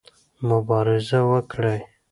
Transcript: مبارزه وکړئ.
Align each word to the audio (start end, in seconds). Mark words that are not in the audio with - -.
مبارزه 0.49 1.19
وکړئ. 1.31 1.79